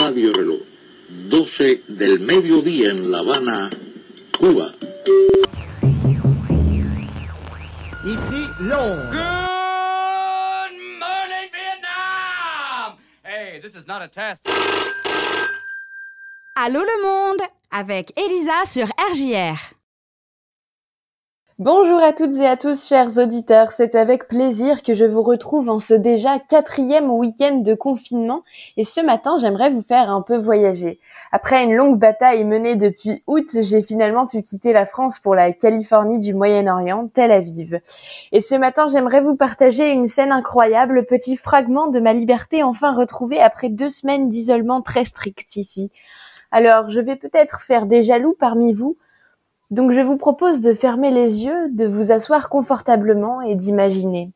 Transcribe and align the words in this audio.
Radio 0.00 0.32
Reloj, 0.32 0.60
12 1.08 1.82
del 1.88 2.20
mediodía 2.20 2.90
en 2.90 3.10
La 3.10 3.18
Habana, 3.18 3.70
Cuba. 4.38 4.74
Ici 8.04 8.42
Londres. 8.60 9.10
Good 9.10 10.72
morning, 10.98 11.50
Vietnam! 11.52 12.98
Hey, 13.22 13.60
this 13.60 13.74
is 13.74 13.86
not 13.86 14.02
a 14.02 14.08
test. 14.08 14.46
Allô 16.56 16.82
le 16.82 17.02
monde 17.02 17.42
avec 17.70 18.12
Elisa 18.18 18.66
sur 18.66 18.86
RJR. 18.98 19.79
Bonjour 21.60 22.02
à 22.02 22.14
toutes 22.14 22.36
et 22.36 22.46
à 22.46 22.56
tous, 22.56 22.88
chers 22.88 23.18
auditeurs. 23.18 23.70
C'est 23.70 23.94
avec 23.94 24.28
plaisir 24.28 24.82
que 24.82 24.94
je 24.94 25.04
vous 25.04 25.22
retrouve 25.22 25.68
en 25.68 25.78
ce 25.78 25.92
déjà 25.92 26.38
quatrième 26.38 27.10
week-end 27.10 27.56
de 27.56 27.74
confinement. 27.74 28.44
Et 28.78 28.84
ce 28.86 29.02
matin, 29.02 29.36
j'aimerais 29.38 29.68
vous 29.68 29.82
faire 29.82 30.08
un 30.08 30.22
peu 30.22 30.38
voyager. 30.38 30.98
Après 31.32 31.62
une 31.62 31.74
longue 31.74 31.98
bataille 31.98 32.44
menée 32.44 32.76
depuis 32.76 33.22
août, 33.26 33.50
j'ai 33.60 33.82
finalement 33.82 34.26
pu 34.26 34.40
quitter 34.40 34.72
la 34.72 34.86
France 34.86 35.18
pour 35.18 35.34
la 35.34 35.52
Californie 35.52 36.18
du 36.18 36.32
Moyen-Orient, 36.32 37.08
Tel 37.12 37.30
Aviv. 37.30 37.78
Et 38.32 38.40
ce 38.40 38.54
matin, 38.54 38.86
j'aimerais 38.86 39.20
vous 39.20 39.36
partager 39.36 39.90
une 39.90 40.06
scène 40.06 40.32
incroyable, 40.32 41.04
petit 41.04 41.36
fragment 41.36 41.88
de 41.88 42.00
ma 42.00 42.14
liberté 42.14 42.62
enfin 42.62 42.94
retrouvée 42.94 43.38
après 43.38 43.68
deux 43.68 43.90
semaines 43.90 44.30
d'isolement 44.30 44.80
très 44.80 45.04
strict 45.04 45.56
ici. 45.56 45.90
Alors, 46.52 46.88
je 46.88 47.00
vais 47.00 47.16
peut-être 47.16 47.60
faire 47.60 47.84
des 47.84 48.00
jaloux 48.00 48.34
parmi 48.40 48.72
vous, 48.72 48.96
donc 49.70 49.92
je 49.92 50.00
vous 50.00 50.16
propose 50.16 50.60
de 50.60 50.74
fermer 50.74 51.10
les 51.10 51.44
yeux, 51.44 51.70
de 51.70 51.86
vous 51.86 52.10
asseoir 52.10 52.48
confortablement 52.48 53.40
et 53.40 53.54
d'imaginer. 53.54 54.32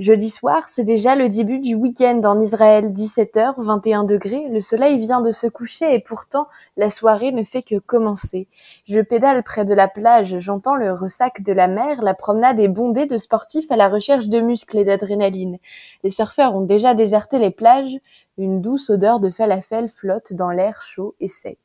Jeudi 0.00 0.28
soir, 0.28 0.68
c'est 0.68 0.82
déjà 0.82 1.14
le 1.14 1.28
début 1.28 1.60
du 1.60 1.76
week-end 1.76 2.20
en 2.24 2.40
Israël, 2.40 2.86
17h, 2.86 3.54
21 3.58 4.02
degrés, 4.02 4.48
le 4.50 4.58
soleil 4.58 4.98
vient 4.98 5.20
de 5.20 5.30
se 5.30 5.46
coucher 5.46 5.94
et 5.94 6.00
pourtant 6.00 6.48
la 6.76 6.90
soirée 6.90 7.30
ne 7.30 7.44
fait 7.44 7.62
que 7.62 7.78
commencer. 7.78 8.48
Je 8.86 8.98
pédale 8.98 9.44
près 9.44 9.64
de 9.64 9.72
la 9.72 9.86
plage, 9.86 10.40
j'entends 10.40 10.74
le 10.74 10.92
ressac 10.92 11.44
de 11.44 11.52
la 11.52 11.68
mer, 11.68 12.02
la 12.02 12.14
promenade 12.14 12.58
est 12.58 12.66
bondée 12.66 13.06
de 13.06 13.16
sportifs 13.16 13.70
à 13.70 13.76
la 13.76 13.88
recherche 13.88 14.26
de 14.26 14.40
muscles 14.40 14.78
et 14.78 14.84
d'adrénaline. 14.84 15.58
Les 16.02 16.10
surfeurs 16.10 16.56
ont 16.56 16.64
déjà 16.64 16.94
déserté 16.94 17.38
les 17.38 17.52
plages, 17.52 17.96
une 18.36 18.60
douce 18.60 18.90
odeur 18.90 19.20
de 19.20 19.30
falafel 19.30 19.88
flotte 19.88 20.32
dans 20.32 20.50
l'air 20.50 20.82
chaud 20.82 21.14
et 21.20 21.28
sec. 21.28 21.60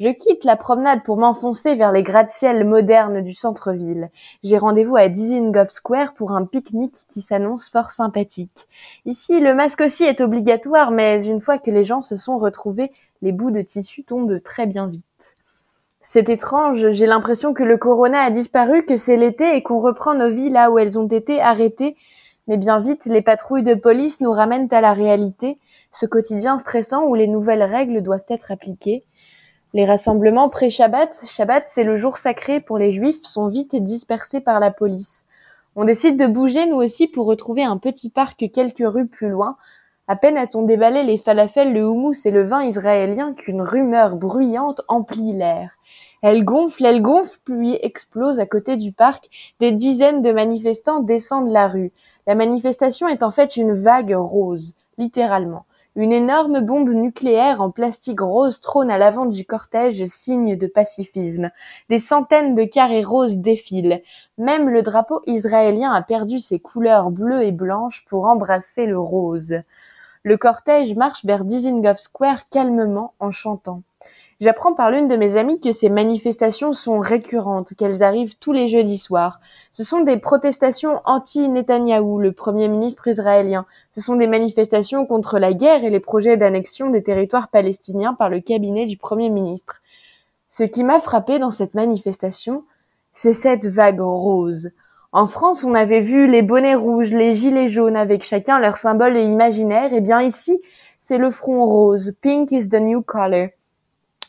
Je 0.00 0.08
quitte 0.08 0.44
la 0.44 0.56
promenade 0.56 1.02
pour 1.02 1.18
m'enfoncer 1.18 1.74
vers 1.74 1.92
les 1.92 2.02
gratte-ciels 2.02 2.64
modernes 2.64 3.20
du 3.20 3.34
centre-ville. 3.34 4.08
J'ai 4.42 4.56
rendez-vous 4.56 4.96
à 4.96 5.08
Dizengoff 5.08 5.68
Square 5.68 6.14
pour 6.14 6.32
un 6.32 6.46
pique-nique 6.46 7.04
qui 7.06 7.20
s'annonce 7.20 7.68
fort 7.68 7.90
sympathique. 7.90 8.66
Ici, 9.04 9.40
le 9.40 9.54
masque 9.54 9.82
aussi 9.82 10.04
est 10.04 10.22
obligatoire, 10.22 10.90
mais 10.90 11.26
une 11.26 11.42
fois 11.42 11.58
que 11.58 11.70
les 11.70 11.84
gens 11.84 12.00
se 12.00 12.16
sont 12.16 12.38
retrouvés, 12.38 12.90
les 13.20 13.32
bouts 13.32 13.50
de 13.50 13.60
tissu 13.60 14.02
tombent 14.02 14.42
très 14.42 14.64
bien 14.64 14.86
vite. 14.86 15.04
C'est 16.00 16.30
étrange, 16.30 16.92
j'ai 16.92 17.04
l'impression 17.04 17.52
que 17.52 17.62
le 17.62 17.76
corona 17.76 18.22
a 18.22 18.30
disparu, 18.30 18.86
que 18.86 18.96
c'est 18.96 19.18
l'été 19.18 19.54
et 19.54 19.62
qu'on 19.62 19.80
reprend 19.80 20.14
nos 20.14 20.30
vies 20.30 20.48
là 20.48 20.70
où 20.70 20.78
elles 20.78 20.98
ont 20.98 21.08
été 21.08 21.42
arrêtées. 21.42 21.94
Mais 22.46 22.56
bien 22.56 22.80
vite, 22.80 23.04
les 23.04 23.20
patrouilles 23.20 23.62
de 23.62 23.74
police 23.74 24.22
nous 24.22 24.32
ramènent 24.32 24.68
à 24.70 24.80
la 24.80 24.94
réalité, 24.94 25.58
ce 25.92 26.06
quotidien 26.06 26.58
stressant 26.58 27.04
où 27.04 27.14
les 27.14 27.26
nouvelles 27.26 27.62
règles 27.62 28.00
doivent 28.00 28.24
être 28.30 28.50
appliquées. 28.50 29.04
Les 29.72 29.84
rassemblements 29.84 30.48
pré-Shabbat, 30.48 31.20
Shabbat 31.24 31.68
c'est 31.68 31.84
le 31.84 31.96
jour 31.96 32.18
sacré 32.18 32.60
pour 32.60 32.76
les 32.76 32.90
juifs, 32.90 33.22
sont 33.22 33.46
vite 33.46 33.76
dispersés 33.76 34.40
par 34.40 34.58
la 34.58 34.72
police. 34.72 35.26
On 35.76 35.84
décide 35.84 36.18
de 36.18 36.26
bouger 36.26 36.66
nous 36.66 36.78
aussi 36.78 37.06
pour 37.06 37.26
retrouver 37.26 37.62
un 37.62 37.76
petit 37.76 38.10
parc 38.10 38.50
quelques 38.52 38.82
rues 38.84 39.06
plus 39.06 39.28
loin. 39.28 39.56
À 40.08 40.16
peine 40.16 40.36
a-t-on 40.36 40.62
déballé 40.62 41.04
les 41.04 41.18
falafels, 41.18 41.72
le 41.72 41.86
houmous 41.86 42.14
et 42.24 42.32
le 42.32 42.42
vin 42.42 42.64
israélien 42.64 43.32
qu'une 43.32 43.62
rumeur 43.62 44.16
bruyante 44.16 44.80
emplit 44.88 45.34
l'air. 45.34 45.76
Elle 46.20 46.44
gonfle, 46.44 46.84
elle 46.84 47.00
gonfle, 47.00 47.38
puis 47.44 47.78
explose 47.80 48.40
à 48.40 48.46
côté 48.46 48.76
du 48.76 48.90
parc. 48.90 49.54
Des 49.60 49.70
dizaines 49.70 50.20
de 50.20 50.32
manifestants 50.32 50.98
descendent 50.98 51.52
la 51.52 51.68
rue. 51.68 51.92
La 52.26 52.34
manifestation 52.34 53.06
est 53.06 53.22
en 53.22 53.30
fait 53.30 53.56
une 53.56 53.74
vague 53.74 54.16
rose, 54.16 54.74
littéralement. 54.98 55.64
Une 56.00 56.14
énorme 56.14 56.60
bombe 56.60 56.88
nucléaire 56.88 57.60
en 57.60 57.70
plastique 57.70 58.22
rose 58.22 58.62
trône 58.62 58.90
à 58.90 58.96
l'avant 58.96 59.26
du 59.26 59.44
cortège, 59.44 60.02
signe 60.06 60.56
de 60.56 60.66
pacifisme. 60.66 61.50
Des 61.90 61.98
centaines 61.98 62.54
de 62.54 62.64
carrés 62.64 63.04
roses 63.04 63.36
défilent. 63.36 64.00
Même 64.38 64.70
le 64.70 64.80
drapeau 64.80 65.20
israélien 65.26 65.92
a 65.92 66.00
perdu 66.00 66.38
ses 66.38 66.58
couleurs 66.58 67.10
bleues 67.10 67.42
et 67.42 67.52
blanches 67.52 68.02
pour 68.06 68.24
embrasser 68.24 68.86
le 68.86 68.98
rose. 68.98 69.56
Le 70.22 70.36
cortège 70.38 70.94
marche 70.94 71.26
vers 71.26 71.44
Dizengoff 71.44 71.98
Square 71.98 72.48
calmement 72.48 73.12
en 73.20 73.30
chantant. 73.30 73.82
J'apprends 74.40 74.72
par 74.72 74.90
l'une 74.90 75.06
de 75.06 75.16
mes 75.16 75.36
amies 75.36 75.60
que 75.60 75.70
ces 75.70 75.90
manifestations 75.90 76.72
sont 76.72 76.98
récurrentes, 76.98 77.74
qu'elles 77.76 78.02
arrivent 78.02 78.38
tous 78.38 78.52
les 78.52 78.68
jeudis 78.68 78.96
soirs. 78.96 79.38
Ce 79.70 79.84
sont 79.84 80.00
des 80.00 80.16
protestations 80.16 81.02
anti-Netanyahou, 81.04 82.18
le 82.18 82.32
premier 82.32 82.66
ministre 82.68 83.06
israélien. 83.08 83.66
Ce 83.90 84.00
sont 84.00 84.16
des 84.16 84.26
manifestations 84.26 85.04
contre 85.04 85.38
la 85.38 85.52
guerre 85.52 85.84
et 85.84 85.90
les 85.90 86.00
projets 86.00 86.38
d'annexion 86.38 86.88
des 86.88 87.02
territoires 87.02 87.48
palestiniens 87.48 88.14
par 88.14 88.30
le 88.30 88.40
cabinet 88.40 88.86
du 88.86 88.96
premier 88.96 89.28
ministre. 89.28 89.82
Ce 90.48 90.64
qui 90.64 90.84
m'a 90.84 91.00
frappé 91.00 91.38
dans 91.38 91.50
cette 91.50 91.74
manifestation, 91.74 92.64
c'est 93.12 93.34
cette 93.34 93.66
vague 93.66 94.00
rose. 94.00 94.70
En 95.12 95.26
France, 95.26 95.64
on 95.64 95.74
avait 95.74 96.00
vu 96.00 96.26
les 96.26 96.40
bonnets 96.40 96.76
rouges, 96.76 97.12
les 97.12 97.34
gilets 97.34 97.68
jaunes 97.68 97.96
avec 97.96 98.22
chacun 98.22 98.58
leur 98.58 98.78
symbole 98.78 99.18
et 99.18 99.24
imaginaire. 99.24 99.92
Et 99.92 99.96
eh 99.96 100.00
bien 100.00 100.22
ici, 100.22 100.62
c'est 100.98 101.18
le 101.18 101.30
front 101.30 101.66
rose. 101.66 102.14
Pink 102.22 102.52
is 102.52 102.70
the 102.70 102.80
new 102.80 103.02
color. 103.02 103.50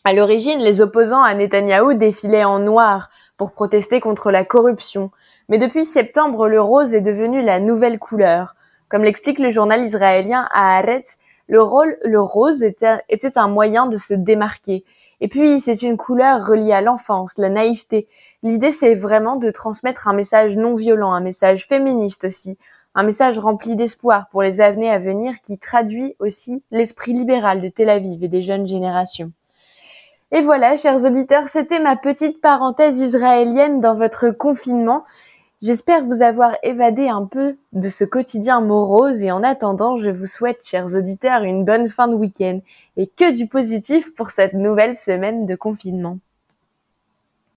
À 0.03 0.13
l'origine, 0.13 0.57
les 0.57 0.81
opposants 0.81 1.21
à 1.21 1.35
Netanyahou 1.35 1.93
défilaient 1.93 2.43
en 2.43 2.57
noir 2.57 3.11
pour 3.37 3.51
protester 3.51 3.99
contre 3.99 4.31
la 4.31 4.43
corruption. 4.43 5.11
Mais 5.47 5.59
depuis 5.59 5.85
septembre, 5.85 6.47
le 6.47 6.59
rose 6.59 6.95
est 6.95 7.01
devenu 7.01 7.43
la 7.43 7.59
nouvelle 7.59 7.99
couleur. 7.99 8.55
Comme 8.89 9.03
l'explique 9.03 9.37
le 9.37 9.51
journal 9.51 9.79
israélien 9.81 10.47
Haaretz, 10.51 11.19
le, 11.47 11.61
rôle, 11.61 11.97
le 12.03 12.19
rose 12.19 12.63
était, 12.63 13.03
était 13.09 13.37
un 13.37 13.47
moyen 13.47 13.85
de 13.85 13.97
se 13.97 14.15
démarquer. 14.15 14.85
Et 15.19 15.27
puis, 15.27 15.59
c'est 15.59 15.83
une 15.83 15.97
couleur 15.97 16.47
reliée 16.47 16.73
à 16.73 16.81
l'enfance, 16.81 17.37
la 17.37 17.49
naïveté. 17.49 18.07
L'idée, 18.41 18.71
c'est 18.71 18.95
vraiment 18.95 19.35
de 19.35 19.51
transmettre 19.51 20.07
un 20.07 20.13
message 20.13 20.57
non 20.57 20.73
violent, 20.73 21.13
un 21.13 21.21
message 21.21 21.67
féministe 21.67 22.25
aussi, 22.25 22.57
un 22.95 23.03
message 23.03 23.37
rempli 23.37 23.75
d'espoir 23.75 24.29
pour 24.29 24.41
les 24.41 24.61
années 24.61 24.89
à 24.89 24.97
venir 24.97 25.41
qui 25.41 25.59
traduit 25.59 26.15
aussi 26.17 26.63
l'esprit 26.71 27.13
libéral 27.13 27.61
de 27.61 27.67
Tel 27.67 27.89
Aviv 27.89 28.23
et 28.23 28.29
des 28.29 28.41
jeunes 28.41 28.65
générations. 28.65 29.31
Et 30.33 30.39
voilà, 30.39 30.77
chers 30.77 31.03
auditeurs, 31.03 31.49
c'était 31.49 31.81
ma 31.81 31.97
petite 31.97 32.39
parenthèse 32.39 33.01
israélienne 33.01 33.81
dans 33.81 33.95
votre 33.95 34.29
confinement. 34.29 35.03
J'espère 35.61 36.05
vous 36.05 36.21
avoir 36.21 36.55
évadé 36.63 37.09
un 37.09 37.25
peu 37.25 37.57
de 37.73 37.89
ce 37.89 38.05
quotidien 38.05 38.61
morose 38.61 39.21
et 39.23 39.31
en 39.31 39.43
attendant, 39.43 39.97
je 39.97 40.09
vous 40.09 40.25
souhaite, 40.25 40.65
chers 40.65 40.95
auditeurs, 40.95 41.43
une 41.43 41.65
bonne 41.65 41.89
fin 41.89 42.07
de 42.07 42.15
week-end 42.15 42.61
et 42.95 43.07
que 43.07 43.35
du 43.35 43.47
positif 43.47 44.15
pour 44.15 44.29
cette 44.29 44.53
nouvelle 44.53 44.95
semaine 44.95 45.45
de 45.45 45.55
confinement. 45.55 46.17